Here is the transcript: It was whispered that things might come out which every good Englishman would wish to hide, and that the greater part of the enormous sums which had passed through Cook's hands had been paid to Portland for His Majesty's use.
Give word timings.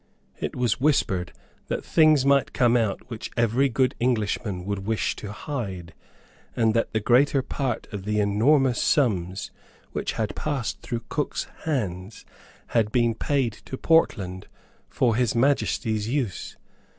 It 0.39 0.55
was 0.55 0.81
whispered 0.81 1.31
that 1.67 1.85
things 1.85 2.25
might 2.25 2.53
come 2.53 2.75
out 2.75 3.07
which 3.11 3.29
every 3.37 3.69
good 3.69 3.93
Englishman 3.99 4.65
would 4.65 4.79
wish 4.87 5.15
to 5.17 5.31
hide, 5.31 5.93
and 6.55 6.73
that 6.73 6.91
the 6.91 6.99
greater 6.99 7.43
part 7.43 7.85
of 7.93 8.03
the 8.03 8.19
enormous 8.19 8.81
sums 8.81 9.51
which 9.91 10.13
had 10.13 10.35
passed 10.35 10.81
through 10.81 11.03
Cook's 11.09 11.43
hands 11.65 12.25
had 12.69 12.91
been 12.91 13.13
paid 13.13 13.53
to 13.65 13.77
Portland 13.77 14.47
for 14.89 15.15
His 15.15 15.35
Majesty's 15.35 16.09
use. 16.09 16.57